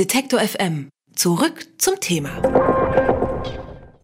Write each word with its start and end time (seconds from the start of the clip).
Detektor 0.00 0.40
FM. 0.40 0.88
Zurück 1.14 1.66
zum 1.76 2.00
Thema. 2.00 2.40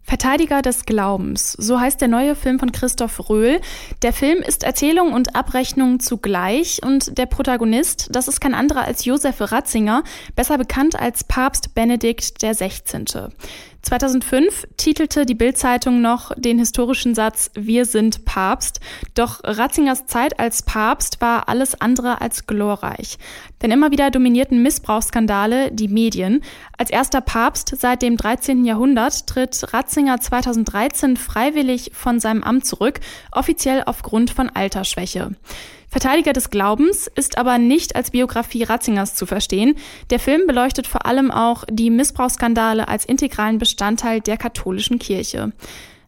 Verteidiger 0.02 0.60
des 0.60 0.84
Glaubens, 0.84 1.52
so 1.52 1.80
heißt 1.80 2.02
der 2.02 2.08
neue 2.08 2.34
Film 2.34 2.58
von 2.58 2.70
Christoph 2.70 3.30
Röhl. 3.30 3.62
Der 4.02 4.12
Film 4.12 4.42
ist 4.42 4.62
Erzählung 4.62 5.14
und 5.14 5.34
Abrechnung 5.34 5.98
zugleich 5.98 6.82
und 6.84 7.16
der 7.16 7.24
Protagonist, 7.24 8.08
das 8.10 8.28
ist 8.28 8.42
kein 8.42 8.52
anderer 8.52 8.82
als 8.82 9.06
Josef 9.06 9.36
Ratzinger, 9.40 10.04
besser 10.34 10.58
bekannt 10.58 11.00
als 11.00 11.24
Papst 11.24 11.74
Benedikt 11.74 12.40
XVI. 12.40 13.30
2005 13.86 14.66
titelte 14.76 15.26
die 15.26 15.36
Bildzeitung 15.36 16.00
noch 16.00 16.32
den 16.36 16.58
historischen 16.58 17.14
Satz 17.14 17.52
Wir 17.54 17.84
sind 17.84 18.24
Papst. 18.24 18.80
Doch 19.14 19.38
Ratzingers 19.44 20.06
Zeit 20.06 20.40
als 20.40 20.64
Papst 20.64 21.20
war 21.20 21.48
alles 21.48 21.80
andere 21.80 22.20
als 22.20 22.48
glorreich. 22.48 23.16
Denn 23.62 23.70
immer 23.70 23.92
wieder 23.92 24.10
dominierten 24.10 24.60
Missbrauchsskandale 24.60 25.70
die 25.70 25.86
Medien. 25.86 26.42
Als 26.76 26.90
erster 26.90 27.20
Papst 27.20 27.76
seit 27.78 28.02
dem 28.02 28.16
13. 28.16 28.64
Jahrhundert 28.64 29.28
tritt 29.28 29.72
Ratzinger 29.72 30.20
2013 30.20 31.16
freiwillig 31.16 31.92
von 31.94 32.18
seinem 32.18 32.42
Amt 32.42 32.66
zurück, 32.66 32.98
offiziell 33.30 33.84
aufgrund 33.86 34.30
von 34.30 34.50
Altersschwäche. 34.50 35.30
Verteidiger 35.96 36.34
des 36.34 36.50
Glaubens 36.50 37.10
ist 37.14 37.38
aber 37.38 37.56
nicht 37.56 37.96
als 37.96 38.10
Biografie 38.10 38.64
Ratzingers 38.64 39.14
zu 39.14 39.24
verstehen. 39.24 39.76
Der 40.10 40.18
Film 40.18 40.46
beleuchtet 40.46 40.86
vor 40.86 41.06
allem 41.06 41.30
auch 41.30 41.64
die 41.70 41.88
Missbrauchsskandale 41.88 42.86
als 42.86 43.06
integralen 43.06 43.56
Bestandteil 43.56 44.20
der 44.20 44.36
katholischen 44.36 44.98
Kirche. 44.98 45.52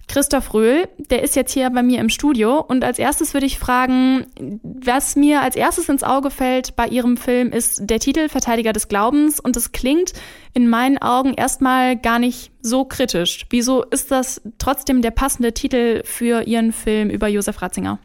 Christoph 0.07 0.53
Röhl, 0.53 0.91
der 0.99 1.23
ist 1.23 1.37
jetzt 1.37 1.55
hier 1.55 1.71
bei 1.71 1.83
mir 1.83 2.01
im 2.01 2.11
Studio 2.11 2.61
und 2.61 2.85
als 2.85 2.99
erstes 2.99 3.33
würde 3.33 3.47
ich 3.47 3.59
fragen, 3.59 4.27
was 4.63 5.17
mir 5.17 5.41
als 5.41 5.57
erstes 5.57 5.89
ins 5.89 6.05
Auge 6.05 6.31
fällt 6.31 6.77
bei 6.77 6.87
Ihrem 6.87 7.17
Film 7.17 7.51
ist 7.51 7.81
der 7.81 7.99
Titel 7.99 8.29
Verteidiger 8.29 8.75
des 8.75 8.89
Glaubens 8.89 9.41
und 9.41 9.57
es 9.57 9.73
klingt 9.73 10.13
in 10.53 10.69
meinen 10.69 10.99
Augen 10.99 11.33
erstmal 11.33 11.97
gar 11.97 12.19
nicht 12.19 12.51
so 12.61 12.85
kritisch. 12.85 13.47
Wieso 13.49 13.85
ist 13.85 14.11
das 14.11 14.43
trotzdem 14.59 15.01
der 15.01 15.13
passende 15.13 15.55
Titel 15.55 16.03
für 16.05 16.43
Ihren 16.47 16.73
Film 16.73 17.09
über 17.09 17.29
Josef 17.29 17.63
Ratzinger? 17.63 17.99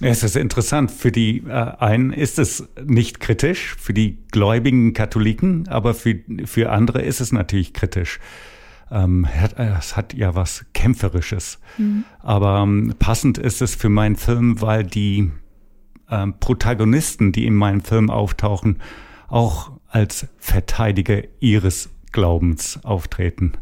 Es 0.00 0.22
ist 0.22 0.36
interessant. 0.36 0.90
Für 0.90 1.12
die 1.12 1.42
äh, 1.46 1.50
einen 1.50 2.12
ist 2.12 2.38
es 2.38 2.68
nicht 2.84 3.20
kritisch, 3.20 3.76
für 3.78 3.92
die 3.92 4.18
gläubigen 4.30 4.94
Katholiken, 4.94 5.68
aber 5.68 5.94
für, 5.94 6.20
für 6.44 6.70
andere 6.70 7.02
ist 7.02 7.20
es 7.20 7.32
natürlich 7.32 7.74
kritisch. 7.74 8.18
Ähm, 8.90 9.26
es 9.78 9.96
hat 9.96 10.14
ja 10.14 10.34
was 10.34 10.64
Kämpferisches. 10.72 11.58
Mhm. 11.78 12.04
Aber 12.20 12.62
ähm, 12.62 12.94
passend 12.98 13.38
ist 13.38 13.62
es 13.62 13.74
für 13.74 13.88
meinen 13.88 14.16
Film, 14.16 14.60
weil 14.60 14.84
die 14.84 15.30
ähm, 16.10 16.34
Protagonisten, 16.40 17.32
die 17.32 17.46
in 17.46 17.54
meinem 17.54 17.82
Film 17.82 18.10
auftauchen, 18.10 18.80
auch 19.28 19.72
als 19.88 20.26
Verteidiger 20.38 21.22
ihres 21.40 21.90
Glaubens 22.10 22.80
auftreten. 22.82 23.52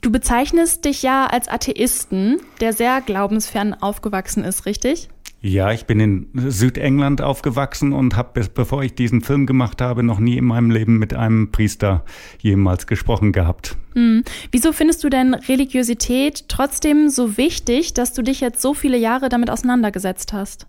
Du 0.00 0.12
bezeichnest 0.12 0.84
dich 0.84 1.02
ja 1.02 1.26
als 1.26 1.48
Atheisten, 1.48 2.40
der 2.60 2.72
sehr 2.72 3.00
glaubensfern 3.00 3.74
aufgewachsen 3.74 4.44
ist, 4.44 4.66
richtig? 4.66 5.08
Ja, 5.46 5.72
ich 5.72 5.84
bin 5.84 6.00
in 6.00 6.30
Südengland 6.32 7.20
aufgewachsen 7.20 7.92
und 7.92 8.16
habe, 8.16 8.48
bevor 8.54 8.82
ich 8.82 8.94
diesen 8.94 9.20
Film 9.20 9.44
gemacht 9.44 9.82
habe, 9.82 10.02
noch 10.02 10.18
nie 10.18 10.38
in 10.38 10.46
meinem 10.46 10.70
Leben 10.70 10.96
mit 10.96 11.12
einem 11.12 11.52
Priester 11.52 12.02
jemals 12.40 12.86
gesprochen 12.86 13.30
gehabt. 13.30 13.76
Hm. 13.92 14.24
Wieso 14.52 14.72
findest 14.72 15.04
du 15.04 15.10
denn 15.10 15.34
Religiosität 15.34 16.48
trotzdem 16.48 17.10
so 17.10 17.36
wichtig, 17.36 17.92
dass 17.92 18.14
du 18.14 18.22
dich 18.22 18.40
jetzt 18.40 18.62
so 18.62 18.72
viele 18.72 18.96
Jahre 18.96 19.28
damit 19.28 19.50
auseinandergesetzt 19.50 20.32
hast? 20.32 20.66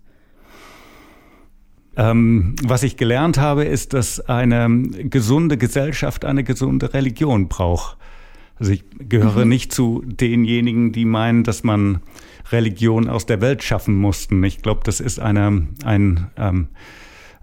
Ähm, 1.96 2.54
was 2.62 2.82
ich 2.82 2.98
gelernt 2.98 3.38
habe, 3.38 3.64
ist, 3.64 3.94
dass 3.94 4.20
eine 4.28 4.68
gesunde 5.04 5.56
Gesellschaft 5.56 6.26
eine 6.26 6.44
gesunde 6.44 6.92
Religion 6.92 7.48
braucht. 7.48 7.96
Also 8.58 8.72
ich 8.72 8.84
gehöre 8.98 9.44
mhm. 9.44 9.50
nicht 9.50 9.72
zu 9.72 10.02
denjenigen, 10.06 10.92
die 10.92 11.04
meinen, 11.04 11.44
dass 11.44 11.62
man 11.62 12.00
Religion 12.50 13.08
aus 13.08 13.26
der 13.26 13.40
Welt 13.40 13.62
schaffen 13.62 13.96
mussten. 13.96 14.42
Ich 14.44 14.62
glaube, 14.62 14.80
das 14.84 15.00
ist 15.00 15.20
eine, 15.20 15.66
ein 15.84 16.28
ähm, 16.36 16.68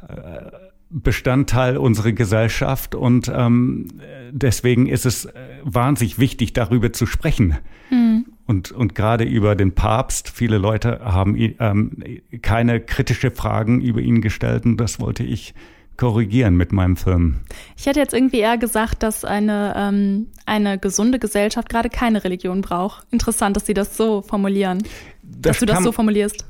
äh, 0.07 0.41
Bestandteil 0.89 1.77
unserer 1.77 2.11
Gesellschaft 2.11 2.93
und 2.93 3.31
ähm, 3.33 3.87
deswegen 4.31 4.87
ist 4.87 5.05
es 5.05 5.25
äh, 5.25 5.31
wahnsinnig 5.63 6.19
wichtig, 6.19 6.53
darüber 6.53 6.93
zu 6.93 7.05
sprechen. 7.05 7.57
Mhm. 7.89 8.25
Und, 8.45 8.71
und 8.71 8.93
gerade 8.93 9.23
über 9.23 9.55
den 9.55 9.73
Papst. 9.73 10.29
Viele 10.29 10.57
Leute 10.57 10.99
haben 11.01 11.35
ähm, 11.37 11.97
keine 12.41 12.81
kritische 12.81 13.31
Fragen 13.31 13.81
über 13.81 14.01
ihn 14.01 14.21
gestellt 14.21 14.65
und 14.65 14.77
das 14.77 14.99
wollte 14.99 15.23
ich 15.23 15.53
korrigieren 15.97 16.55
mit 16.55 16.71
meinem 16.71 16.95
Film. 16.95 17.37
Ich 17.77 17.85
hätte 17.85 17.99
jetzt 17.99 18.13
irgendwie 18.13 18.39
eher 18.39 18.57
gesagt, 18.57 19.03
dass 19.03 19.25
eine, 19.25 19.73
ähm, 19.77 20.27
eine 20.45 20.77
gesunde 20.77 21.19
Gesellschaft 21.19 21.69
gerade 21.69 21.89
keine 21.89 22.23
Religion 22.23 22.61
braucht. 22.61 23.05
Interessant, 23.11 23.55
dass 23.55 23.65
Sie 23.65 23.73
das 23.73 23.95
so 23.95 24.21
formulieren. 24.21 24.79
Das 25.21 25.41
dass 25.41 25.59
du 25.59 25.65
das 25.65 25.83
so 25.83 25.91
formulierst. 25.91 26.45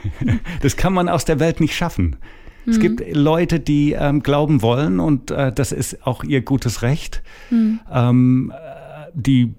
das 0.60 0.76
kann 0.76 0.92
man 0.92 1.08
aus 1.08 1.24
der 1.24 1.40
Welt 1.40 1.60
nicht 1.60 1.74
schaffen. 1.74 2.16
Es 2.66 2.78
gibt 2.78 3.00
mhm. 3.00 3.14
Leute, 3.14 3.58
die 3.58 3.92
ähm, 3.92 4.22
glauben 4.22 4.62
wollen 4.62 5.00
und 5.00 5.30
äh, 5.30 5.52
das 5.52 5.72
ist 5.72 6.06
auch 6.06 6.22
ihr 6.22 6.42
gutes 6.42 6.82
Recht. 6.82 7.22
Mhm. 7.50 7.80
Ähm, 7.92 8.52
die, 9.14 9.54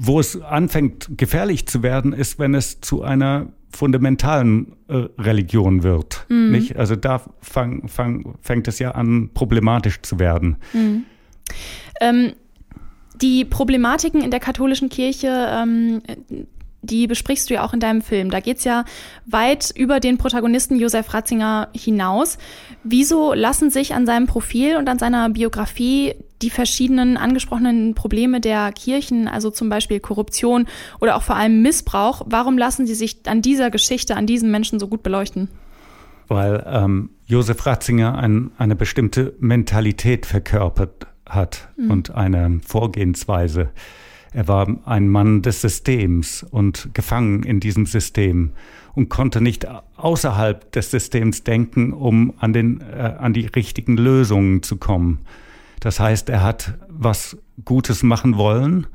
wo 0.00 0.20
es 0.20 0.40
anfängt 0.40 1.08
gefährlich 1.16 1.66
zu 1.66 1.82
werden, 1.82 2.12
ist, 2.12 2.38
wenn 2.38 2.54
es 2.54 2.80
zu 2.80 3.02
einer 3.02 3.48
fundamentalen 3.70 4.76
äh, 4.86 5.08
Religion 5.18 5.82
wird. 5.82 6.24
Mhm. 6.28 6.52
Nicht? 6.52 6.76
Also 6.76 6.94
da 6.94 7.20
fang, 7.40 7.88
fang, 7.88 8.36
fängt 8.40 8.68
es 8.68 8.78
ja 8.78 8.92
an, 8.92 9.30
problematisch 9.34 10.00
zu 10.02 10.20
werden. 10.20 10.56
Mhm. 10.72 11.04
Ähm, 12.00 12.32
die 13.20 13.44
Problematiken 13.44 14.22
in 14.22 14.30
der 14.30 14.38
katholischen 14.38 14.88
Kirche, 14.88 15.48
ähm, 15.50 16.00
die 16.82 17.06
besprichst 17.06 17.50
du 17.50 17.54
ja 17.54 17.64
auch 17.64 17.72
in 17.72 17.80
deinem 17.80 18.02
Film. 18.02 18.30
Da 18.30 18.40
geht's 18.40 18.64
ja 18.64 18.84
weit 19.26 19.72
über 19.74 20.00
den 20.00 20.18
Protagonisten 20.18 20.78
Josef 20.78 21.12
Ratzinger 21.12 21.68
hinaus. 21.74 22.38
Wieso 22.84 23.34
lassen 23.34 23.70
sich 23.70 23.94
an 23.94 24.06
seinem 24.06 24.26
Profil 24.26 24.76
und 24.76 24.88
an 24.88 24.98
seiner 24.98 25.28
Biografie 25.30 26.14
die 26.40 26.50
verschiedenen 26.50 27.16
angesprochenen 27.16 27.94
Probleme 27.94 28.40
der 28.40 28.70
Kirchen, 28.72 29.26
also 29.26 29.50
zum 29.50 29.68
Beispiel 29.68 29.98
Korruption 29.98 30.66
oder 31.00 31.16
auch 31.16 31.22
vor 31.22 31.36
allem 31.36 31.62
Missbrauch, 31.62 32.22
warum 32.26 32.56
lassen 32.56 32.86
sie 32.86 32.94
sich 32.94 33.18
an 33.26 33.42
dieser 33.42 33.70
Geschichte, 33.70 34.16
an 34.16 34.26
diesen 34.26 34.50
Menschen 34.50 34.78
so 34.78 34.86
gut 34.86 35.02
beleuchten? 35.02 35.48
Weil 36.28 36.64
ähm, 36.66 37.10
Josef 37.26 37.66
Ratzinger 37.66 38.16
ein, 38.16 38.52
eine 38.58 38.76
bestimmte 38.76 39.34
Mentalität 39.40 40.26
verkörpert 40.26 41.06
hat 41.26 41.68
mhm. 41.76 41.90
und 41.90 42.10
eine 42.14 42.60
Vorgehensweise. 42.64 43.70
Er 44.32 44.48
war 44.48 44.68
ein 44.84 45.08
Mann 45.08 45.42
des 45.42 45.60
Systems 45.60 46.42
und 46.42 46.90
gefangen 46.94 47.42
in 47.42 47.60
diesem 47.60 47.86
System 47.86 48.52
und 48.94 49.08
konnte 49.08 49.40
nicht 49.40 49.66
außerhalb 49.96 50.70
des 50.72 50.90
Systems 50.90 51.44
denken, 51.44 51.92
um 51.92 52.34
an, 52.38 52.52
den, 52.52 52.80
äh, 52.80 53.14
an 53.18 53.32
die 53.32 53.46
richtigen 53.46 53.96
Lösungen 53.96 54.62
zu 54.62 54.76
kommen. 54.76 55.20
Das 55.80 56.00
heißt, 56.00 56.28
er 56.28 56.42
hat 56.42 56.74
was 56.88 57.36
Gutes 57.64 58.02
machen 58.02 58.36
wollen, 58.36 58.86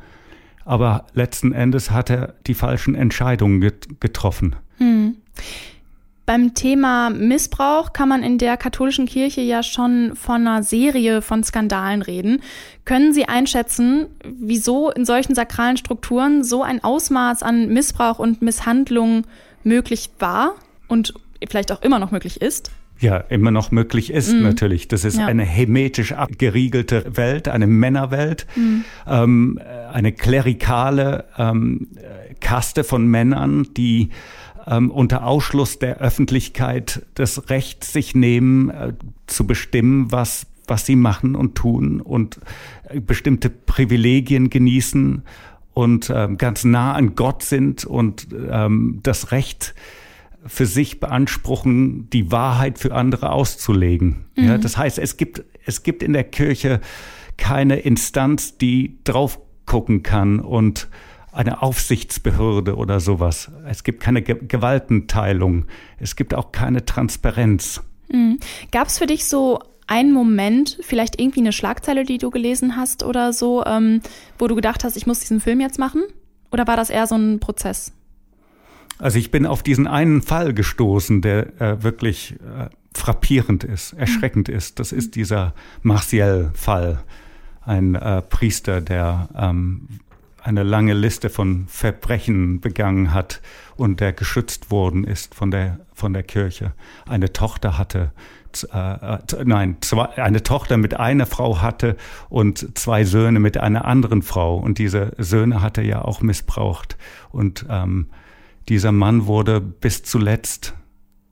aber 0.65 1.07
letzten 1.13 1.51
Endes 1.51 1.91
hat 1.91 2.09
er 2.09 2.35
die 2.47 2.53
falschen 2.53 2.95
Entscheidungen 2.95 3.61
get 3.61 3.99
getroffen. 3.99 4.55
Hm. 4.77 5.15
Beim 6.25 6.53
Thema 6.53 7.09
Missbrauch 7.09 7.91
kann 7.91 8.07
man 8.07 8.23
in 8.23 8.37
der 8.37 8.55
katholischen 8.55 9.07
Kirche 9.07 9.41
ja 9.41 9.61
schon 9.61 10.15
von 10.15 10.47
einer 10.47 10.63
Serie 10.63 11.21
von 11.21 11.43
Skandalen 11.43 12.01
reden. 12.01 12.41
Können 12.85 13.13
Sie 13.13 13.25
einschätzen, 13.25 14.07
wieso 14.23 14.89
in 14.89 15.05
solchen 15.05 15.35
sakralen 15.35 15.75
Strukturen 15.75 16.45
so 16.45 16.63
ein 16.63 16.81
Ausmaß 16.81 17.43
an 17.43 17.67
Missbrauch 17.67 18.19
und 18.19 18.41
Misshandlung 18.41 19.25
möglich 19.63 20.11
war 20.19 20.55
und 20.87 21.13
vielleicht 21.49 21.73
auch 21.73 21.81
immer 21.81 21.99
noch 21.99 22.11
möglich 22.11 22.41
ist? 22.41 22.71
ja 22.99 23.17
immer 23.17 23.51
noch 23.51 23.71
möglich 23.71 24.11
ist, 24.11 24.33
mhm. 24.33 24.43
natürlich. 24.43 24.87
Das 24.87 25.03
ist 25.03 25.17
ja. 25.17 25.27
eine 25.27 25.43
hermetisch 25.43 26.13
abgeriegelte 26.13 27.17
Welt, 27.17 27.47
eine 27.47 27.67
Männerwelt, 27.67 28.47
mhm. 28.55 28.85
ähm, 29.05 29.59
eine 29.91 30.13
klerikale 30.13 31.25
ähm, 31.37 31.89
Kaste 32.39 32.83
von 32.83 33.05
Männern, 33.07 33.67
die 33.75 34.09
ähm, 34.67 34.91
unter 34.91 35.25
Ausschluss 35.25 35.79
der 35.79 35.99
Öffentlichkeit 35.99 37.05
das 37.15 37.49
Recht 37.49 37.83
sich 37.83 38.15
nehmen, 38.15 38.69
äh, 38.69 38.93
zu 39.27 39.45
bestimmen, 39.45 40.11
was, 40.11 40.47
was 40.67 40.85
sie 40.85 40.95
machen 40.95 41.35
und 41.35 41.55
tun 41.55 42.01
und 42.01 42.39
äh, 42.89 42.99
bestimmte 42.99 43.49
Privilegien 43.49 44.49
genießen 44.49 45.23
und 45.73 46.09
äh, 46.09 46.29
ganz 46.37 46.63
nah 46.63 46.93
an 46.93 47.15
Gott 47.15 47.43
sind 47.43 47.85
und 47.85 48.27
ähm, 48.49 48.99
das 49.03 49.31
Recht 49.31 49.73
für 50.45 50.65
sich 50.65 50.99
beanspruchen, 50.99 52.09
die 52.09 52.31
Wahrheit 52.31 52.77
für 52.77 52.93
andere 52.93 53.31
auszulegen. 53.31 54.25
Mhm. 54.35 54.43
Ja, 54.43 54.57
das 54.57 54.77
heißt, 54.77 54.99
es 54.99 55.17
gibt, 55.17 55.43
es 55.65 55.83
gibt 55.83 56.03
in 56.03 56.13
der 56.13 56.25
Kirche 56.25 56.81
keine 57.37 57.77
Instanz, 57.79 58.57
die 58.57 58.99
drauf 59.03 59.39
gucken 59.65 60.03
kann 60.03 60.39
und 60.39 60.89
eine 61.33 61.61
Aufsichtsbehörde 61.61 62.75
oder 62.75 62.99
sowas. 62.99 63.51
Es 63.67 63.83
gibt 63.83 64.01
keine 64.01 64.21
Ge 64.21 64.37
Gewaltenteilung. 64.47 65.65
Es 65.97 66.15
gibt 66.15 66.33
auch 66.33 66.51
keine 66.51 66.85
Transparenz. 66.85 67.81
Mhm. 68.11 68.39
Gab 68.71 68.87
es 68.87 68.99
für 68.99 69.07
dich 69.07 69.25
so 69.25 69.59
einen 69.87 70.13
Moment, 70.13 70.77
vielleicht 70.81 71.19
irgendwie 71.19 71.41
eine 71.41 71.51
Schlagzeile, 71.51 72.03
die 72.03 72.17
du 72.17 72.29
gelesen 72.29 72.77
hast 72.77 73.03
oder 73.03 73.33
so, 73.33 73.65
ähm, 73.65 74.01
wo 74.37 74.47
du 74.47 74.55
gedacht 74.55 74.83
hast, 74.83 74.95
ich 74.95 75.07
muss 75.07 75.19
diesen 75.19 75.39
Film 75.39 75.59
jetzt 75.59 75.79
machen? 75.79 76.03
Oder 76.51 76.67
war 76.67 76.77
das 76.77 76.89
eher 76.89 77.07
so 77.07 77.15
ein 77.15 77.39
Prozess? 77.39 77.91
Also 78.99 79.17
ich 79.17 79.31
bin 79.31 79.45
auf 79.45 79.63
diesen 79.63 79.87
einen 79.87 80.21
Fall 80.21 80.53
gestoßen, 80.53 81.21
der 81.21 81.59
äh, 81.59 81.83
wirklich 81.83 82.33
äh, 82.33 82.69
frappierend 82.93 83.63
ist, 83.63 83.93
erschreckend 83.93 84.47
mhm. 84.47 84.55
ist. 84.55 84.79
Das 84.79 84.91
ist 84.91 85.15
dieser 85.15 85.53
Martial-Fall. 85.81 87.03
Ein 87.65 87.95
äh, 87.95 88.21
Priester, 88.21 88.81
der 88.81 89.29
ähm, 89.35 89.87
eine 90.43 90.63
lange 90.63 90.93
Liste 90.93 91.29
von 91.29 91.67
Verbrechen 91.67 92.59
begangen 92.59 93.13
hat 93.13 93.41
und 93.75 93.99
der 93.99 94.13
geschützt 94.13 94.71
worden 94.71 95.05
ist 95.05 95.33
von 95.33 95.51
der, 95.51 95.79
von 95.93 96.13
der 96.13 96.23
Kirche. 96.23 96.73
Eine 97.07 97.31
Tochter 97.31 97.77
hatte, 97.77 98.11
äh, 98.71 99.15
äh, 99.15 99.19
nein, 99.45 99.77
zwei, 99.81 100.09
eine 100.17 100.43
Tochter 100.43 100.77
mit 100.77 100.99
einer 100.99 101.25
Frau 101.25 101.61
hatte 101.61 101.95
und 102.29 102.77
zwei 102.77 103.05
Söhne 103.05 103.39
mit 103.39 103.57
einer 103.57 103.85
anderen 103.85 104.21
Frau. 104.21 104.57
Und 104.57 104.77
diese 104.77 105.13
Söhne 105.17 105.61
hatte 105.61 105.81
ja 105.81 106.03
auch 106.03 106.21
missbraucht. 106.21 106.97
Und 107.31 107.65
ähm, 107.69 108.09
dieser 108.69 108.91
Mann 108.91 109.25
wurde 109.25 109.61
bis 109.61 110.03
zuletzt 110.03 110.73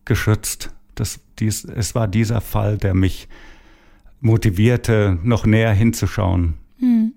geschützt. 0.05 0.73
Das, 0.95 1.19
dies, 1.39 1.65
es 1.65 1.95
war 1.95 2.07
dieser 2.07 2.41
Fall, 2.41 2.77
der 2.77 2.93
mich 2.93 3.27
motivierte, 4.21 5.17
noch 5.21 5.45
näher 5.45 5.73
hinzuschauen. 5.73 6.55
Hm. 6.79 7.13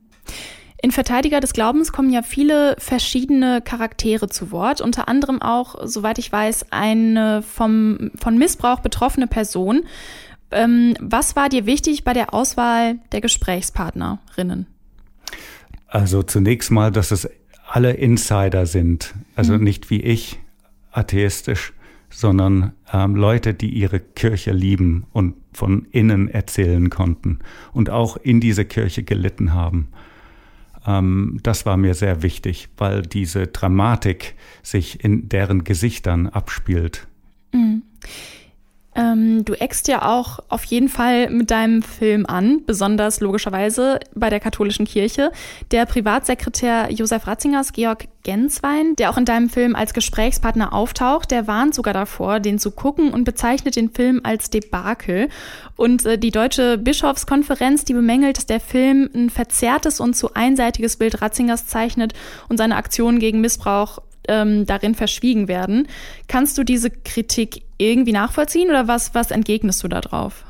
In 0.84 0.90
Verteidiger 0.90 1.40
des 1.40 1.54
Glaubens 1.54 1.92
kommen 1.92 2.10
ja 2.10 2.20
viele 2.20 2.76
verschiedene 2.78 3.62
Charaktere 3.62 4.28
zu 4.28 4.50
Wort, 4.50 4.82
unter 4.82 5.08
anderem 5.08 5.40
auch, 5.40 5.76
soweit 5.84 6.19
ich 6.19 6.31
weiß, 6.31 6.66
eine 6.72 7.40
vom, 7.40 8.10
von 8.16 8.36
Missbrauch 8.36 8.81
betroffene 8.81 9.26
Person. 9.26 9.84
Ähm, 10.50 10.94
was 11.00 11.36
war 11.36 11.48
dir 11.48 11.64
wichtig 11.64 12.04
bei 12.04 12.12
der 12.12 12.34
Auswahl 12.34 12.98
der 13.12 13.22
Gesprächspartnerinnen? 13.22 14.66
Also 15.88 16.22
zunächst 16.22 16.70
mal, 16.70 16.90
dass 16.90 17.12
es 17.12 17.30
alle 17.66 17.92
Insider 17.92 18.66
sind, 18.66 19.14
also 19.37 19.54
mhm. 19.54 19.64
nicht 19.64 19.88
wie 19.88 20.02
ich, 20.02 20.38
atheistisch, 20.92 21.72
sondern 22.10 22.75
ähm, 22.92 23.16
Leute, 23.16 23.54
die 23.54 23.70
ihre 23.70 24.00
Kirche 24.00 24.52
lieben 24.52 25.06
und 25.14 25.37
von 25.54 25.87
innen 25.92 26.28
erzählen 26.28 26.90
konnten 26.90 27.38
und 27.72 27.88
auch 27.88 28.19
in 28.19 28.38
diese 28.38 28.66
Kirche 28.66 29.02
gelitten 29.02 29.54
haben. 29.54 29.88
Ähm, 30.86 31.38
das 31.42 31.66
war 31.66 31.76
mir 31.76 31.94
sehr 31.94 32.22
wichtig, 32.22 32.69
weil 32.76 33.02
diese 33.02 33.46
Dramatik 33.46 34.34
sich 34.62 35.02
in 35.04 35.28
deren 35.28 35.64
Gesichtern 35.64 36.28
abspielt. 36.28 37.06
Mhm. 37.52 37.82
Ähm, 38.94 39.44
du 39.44 39.55
eckst 39.55 39.88
ja 39.88 40.02
auch 40.02 40.38
auf 40.49 40.64
jeden 40.64 40.88
Fall 40.88 41.29
mit 41.31 41.50
deinem 41.50 41.82
Film 41.82 42.26
an, 42.26 42.62
besonders 42.64 43.20
logischerweise 43.20 43.99
bei 44.14 44.31
der 44.31 44.41
katholischen 44.41 44.87
Kirche. 44.87 45.32
Der 45.73 45.85
Privatsekretär 45.87 46.93
Josef 46.93 47.26
Ratzingers, 47.26 47.73
Georg 47.73 48.06
Genswein, 48.23 48.96
der 48.96 49.11
auch 49.11 49.19
in 49.19 49.25
deinem 49.25 49.50
Film 49.50 49.75
als 49.75 49.94
Gesprächspartner 49.94 50.73
auftaucht, 50.73 51.31
der 51.31 51.46
warnt 51.46 51.75
sogar 51.75 51.93
davor, 51.93 52.41
den 52.41 52.58
zu 52.58 52.70
gucken 52.70 53.12
und 53.12 53.25
bezeichnet 53.25 53.76
den 53.76 53.91
Film 53.91 54.20
als 54.23 54.49
Debakel. 54.49 55.29
Und 55.76 56.06
äh, 56.06 56.17
die 56.17 56.31
Deutsche 56.31 56.79
Bischofskonferenz, 56.79 57.85
die 57.85 57.94
bemängelt, 57.94 58.37
dass 58.37 58.47
der 58.47 58.61
Film 58.61 59.11
ein 59.14 59.29
verzerrtes 59.29 59.99
und 59.99 60.14
zu 60.14 60.35
einseitiges 60.35 60.97
Bild 60.97 61.20
Ratzingers 61.20 61.67
zeichnet 61.67 62.14
und 62.49 62.58
seine 62.58 62.76
Aktionen 62.76 63.19
gegen 63.19 63.40
Missbrauch 63.40 63.99
ähm, 64.29 64.67
darin 64.67 64.94
verschwiegen 64.94 65.49
werden. 65.49 65.88
Kannst 66.29 66.56
du 66.56 66.64
diese 66.64 66.90
Kritik 66.90 67.63
irgendwie 67.79 68.12
nachvollziehen 68.12 68.71
oder 68.71 68.88
was, 68.88 69.15
was 69.15 69.31
entgegnest 69.31 69.82
du 69.82 69.88
da 69.88 70.00
drauf? 70.00 70.44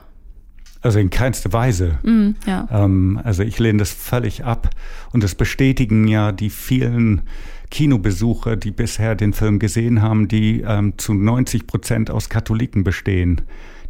Also 0.81 0.99
in 0.99 1.09
keinster 1.09 1.53
Weise. 1.53 1.99
Mm, 2.03 2.31
ja. 2.47 2.69
ähm, 2.71 3.19
also 3.25 3.43
ich 3.43 3.59
lehne 3.59 3.79
das 3.79 3.91
völlig 3.91 4.44
ab. 4.44 4.69
Und 5.12 5.25
das 5.25 5.35
bestätigen 5.35 6.06
ja 6.06 6.31
die 6.31 6.50
vielen 6.50 7.23
Kinobesucher, 7.71 8.56
die 8.56 8.71
bisher 8.71 9.15
den 9.15 9.32
Film 9.32 9.59
gesehen 9.59 10.03
haben, 10.03 10.29
die 10.29 10.61
ähm, 10.61 10.99
zu 10.99 11.15
90 11.15 11.67
Prozent 11.67 12.11
aus 12.11 12.29
Katholiken 12.29 12.85
bestehen. 12.85 13.41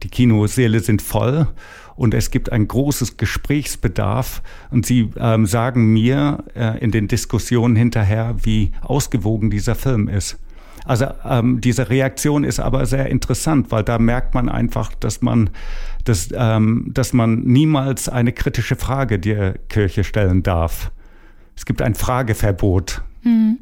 Die 0.04 0.08
Kinosäle 0.08 0.80
sind 0.80 1.02
voll 1.02 1.48
und 1.96 2.14
es 2.14 2.30
gibt 2.30 2.52
ein 2.52 2.68
großes 2.68 3.16
Gesprächsbedarf. 3.16 4.42
Und 4.70 4.86
sie 4.86 5.10
ähm, 5.16 5.46
sagen 5.46 5.92
mir 5.92 6.44
äh, 6.54 6.78
in 6.78 6.90
den 6.90 7.08
Diskussionen 7.08 7.76
hinterher, 7.76 8.36
wie 8.42 8.72
ausgewogen 8.82 9.50
dieser 9.50 9.74
Film 9.74 10.08
ist. 10.08 10.38
Also 10.84 11.06
ähm, 11.28 11.60
diese 11.60 11.88
Reaktion 11.88 12.44
ist 12.44 12.60
aber 12.60 12.86
sehr 12.86 13.08
interessant, 13.08 13.70
weil 13.70 13.82
da 13.82 13.98
merkt 13.98 14.34
man 14.34 14.48
einfach, 14.48 14.94
dass 14.94 15.22
man, 15.22 15.50
dass, 16.04 16.28
ähm, 16.34 16.90
dass 16.92 17.12
man 17.12 17.40
niemals 17.40 18.08
eine 18.08 18.32
kritische 18.32 18.76
Frage 18.76 19.18
der 19.18 19.54
Kirche 19.68 20.04
stellen 20.04 20.42
darf. 20.42 20.90
Es 21.56 21.64
gibt 21.64 21.80
ein 21.80 21.94
Frageverbot. 21.94 23.02
Hm. 23.22 23.58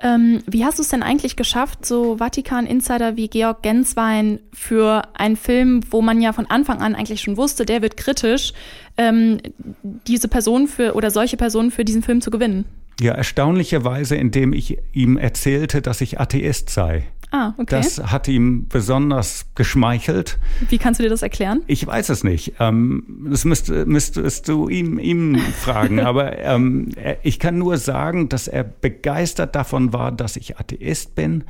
Ähm, 0.00 0.42
wie 0.46 0.64
hast 0.64 0.78
du 0.78 0.82
es 0.82 0.88
denn 0.88 1.02
eigentlich 1.02 1.36
geschafft, 1.36 1.84
so 1.84 2.18
Vatikan-Insider 2.18 3.16
wie 3.16 3.28
Georg 3.28 3.62
Genswein 3.62 4.38
für 4.52 5.02
einen 5.14 5.36
Film, 5.36 5.80
wo 5.90 6.02
man 6.02 6.20
ja 6.20 6.32
von 6.32 6.46
Anfang 6.46 6.80
an 6.80 6.94
eigentlich 6.94 7.20
schon 7.20 7.36
wusste, 7.36 7.66
der 7.66 7.82
wird 7.82 7.96
kritisch, 7.96 8.52
ähm, 8.96 9.38
diese 9.82 10.28
Person 10.28 10.68
für 10.68 10.94
oder 10.94 11.10
solche 11.10 11.36
Personen 11.36 11.70
für 11.70 11.84
diesen 11.84 12.02
Film 12.02 12.20
zu 12.20 12.30
gewinnen? 12.30 12.64
Ja, 13.00 13.12
erstaunlicherweise, 13.12 14.16
indem 14.16 14.52
ich 14.52 14.78
ihm 14.92 15.16
erzählte, 15.16 15.82
dass 15.82 16.00
ich 16.00 16.18
Atheist 16.20 16.70
sei. 16.70 17.04
Ah, 17.30 17.52
okay. 17.58 17.66
Das 17.76 17.98
hat 17.98 18.26
ihm 18.26 18.68
besonders 18.68 19.46
geschmeichelt. 19.54 20.38
Wie 20.68 20.78
kannst 20.78 20.98
du 20.98 21.04
dir 21.04 21.10
das 21.10 21.22
erklären? 21.22 21.62
Ich 21.66 21.86
weiß 21.86 22.08
es 22.08 22.24
nicht. 22.24 22.54
Ähm, 22.58 23.26
das 23.30 23.44
müsst, 23.44 23.68
müsstest 23.68 24.48
du 24.48 24.68
ihm, 24.68 24.98
ihm 24.98 25.36
fragen. 25.60 26.00
Aber 26.00 26.38
ähm, 26.38 26.90
ich 27.22 27.38
kann 27.38 27.58
nur 27.58 27.76
sagen, 27.76 28.30
dass 28.30 28.48
er 28.48 28.64
begeistert 28.64 29.54
davon 29.54 29.92
war, 29.92 30.10
dass 30.10 30.36
ich 30.36 30.58
Atheist 30.58 31.14
bin 31.14 31.44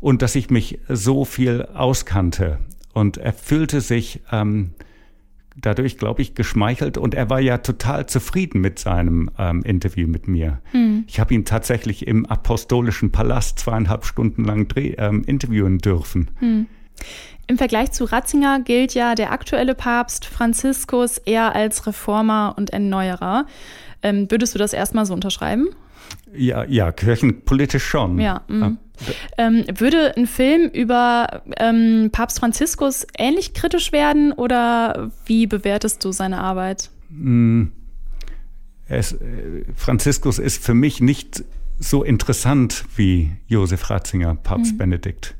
und 0.00 0.22
dass 0.22 0.34
ich 0.34 0.48
mich 0.48 0.78
so 0.88 1.26
viel 1.26 1.68
auskannte. 1.74 2.58
Und 2.94 3.18
er 3.18 3.34
fühlte 3.34 3.82
sich 3.82 4.20
ähm, 4.32 4.70
dadurch, 5.56 5.98
glaube 5.98 6.22
ich, 6.22 6.34
geschmeichelt 6.34 6.98
und 6.98 7.14
er 7.14 7.30
war 7.30 7.40
ja 7.40 7.58
total 7.58 8.06
zufrieden 8.06 8.60
mit 8.60 8.78
seinem 8.78 9.30
ähm, 9.38 9.62
Interview 9.62 10.08
mit 10.08 10.28
mir. 10.28 10.60
Mhm. 10.72 11.04
Ich 11.06 11.20
habe 11.20 11.34
ihn 11.34 11.44
tatsächlich 11.44 12.06
im 12.06 12.26
Apostolischen 12.26 13.12
Palast 13.12 13.58
zweieinhalb 13.58 14.04
Stunden 14.04 14.44
lang 14.44 14.68
dreh, 14.68 14.94
ähm, 14.98 15.24
interviewen 15.26 15.78
dürfen. 15.78 16.30
Mhm. 16.40 16.66
Im 17.48 17.58
Vergleich 17.58 17.92
zu 17.92 18.04
Ratzinger 18.04 18.60
gilt 18.60 18.94
ja 18.94 19.14
der 19.14 19.32
aktuelle 19.32 19.74
Papst 19.74 20.24
Franziskus 20.24 21.18
eher 21.18 21.54
als 21.54 21.86
Reformer 21.86 22.54
und 22.56 22.70
Erneuerer. 22.70 23.46
Ähm, 24.02 24.30
würdest 24.30 24.54
du 24.54 24.58
das 24.58 24.72
erstmal 24.72 25.06
so 25.06 25.14
unterschreiben? 25.14 25.68
Ja, 26.34 26.64
ja, 26.64 26.92
kirchenpolitisch 26.92 27.84
schon. 27.84 28.18
Ja. 28.18 28.42
Mhm. 28.48 28.78
Ähm, 29.38 29.64
würde 29.76 30.16
ein 30.16 30.26
Film 30.26 30.68
über 30.68 31.42
ähm, 31.58 32.10
Papst 32.12 32.40
Franziskus 32.40 33.06
ähnlich 33.18 33.54
kritisch 33.54 33.92
werden 33.92 34.32
oder 34.32 35.10
wie 35.26 35.46
bewertest 35.46 36.04
du 36.04 36.12
seine 36.12 36.38
Arbeit? 36.38 36.90
Mm, 37.10 37.64
es, 38.88 39.12
äh, 39.12 39.64
Franziskus 39.74 40.38
ist 40.38 40.62
für 40.62 40.74
mich 40.74 41.00
nicht 41.00 41.44
so 41.78 42.04
interessant 42.04 42.84
wie 42.96 43.32
Josef 43.48 43.90
Ratzinger, 43.90 44.36
Papst 44.36 44.74
mhm. 44.74 44.78
Benedikt. 44.78 45.34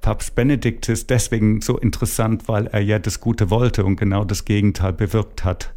Papst 0.00 0.34
Benedikt 0.34 0.88
ist 0.88 1.10
deswegen 1.10 1.60
so 1.60 1.78
interessant, 1.78 2.48
weil 2.48 2.66
er 2.68 2.80
ja 2.80 2.98
das 2.98 3.20
Gute 3.20 3.50
wollte 3.50 3.84
und 3.84 3.96
genau 3.96 4.24
das 4.24 4.44
Gegenteil 4.44 4.92
bewirkt 4.92 5.44
hat. 5.44 5.72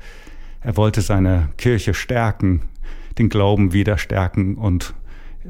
Er 0.62 0.78
wollte 0.78 1.02
seine 1.02 1.50
Kirche 1.58 1.94
stärken, 1.94 2.62
den 3.18 3.30
Glauben 3.30 3.74
wieder 3.74 3.98
stärken 3.98 4.56
und 4.56 4.94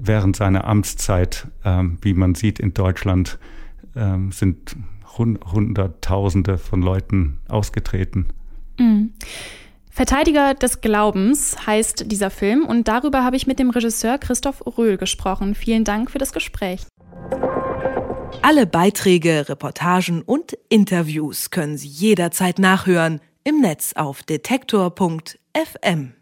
während 0.02 0.36
seiner 0.36 0.66
Amtszeit, 0.66 1.48
ähm, 1.64 1.98
wie 2.02 2.14
man 2.14 2.36
sieht 2.36 2.60
in 2.60 2.74
Deutschland, 2.74 3.40
ähm, 3.96 4.32
sind 4.32 4.76
Hunderttausende 5.18 6.58
von 6.58 6.82
Leuten 6.82 7.40
ausgetreten. 7.50 8.28
Mhm. 8.78 9.14
Verteidiger 9.90 10.54
des 10.54 10.80
Glaubens 10.80 11.68
heißt 11.68 12.10
dieser 12.10 12.30
Film 12.30 12.66
und 12.66 12.88
darüber 12.88 13.26
habe 13.26 13.36
ich 13.36 13.48
mit 13.48 13.60
dem 13.60 13.70
Regisseur 13.70 14.18
Christoph 14.18 14.64
Röhl 14.78 14.98
gesprochen. 14.98 15.56
Vielen 15.56 15.84
Dank 15.84 16.10
für 16.10 16.20
das 16.20 16.32
Gespräch. 16.32 16.86
Alle 18.42 18.66
Beiträge, 18.66 19.50
Reportagen 19.50 20.22
und 20.22 20.58
Interviews 20.70 21.50
können 21.50 21.78
Sie 21.78 21.90
jederzeit 21.90 22.60
nachhören 22.60 23.20
im 23.44 23.60
Netz 23.60 23.94
auf 23.94 24.24
detektor.fm. 24.24 26.14